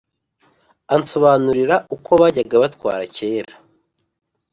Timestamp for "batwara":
2.63-3.03